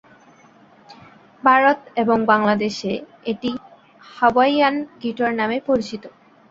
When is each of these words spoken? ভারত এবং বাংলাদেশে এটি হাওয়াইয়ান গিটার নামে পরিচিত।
ভারত 1.43 1.79
এবং 1.95 2.17
বাংলাদেশে 2.25 2.91
এটি 3.25 3.51
হাওয়াইয়ান 4.11 4.75
গিটার 5.01 5.31
নামে 5.39 5.57
পরিচিত। 5.67 6.03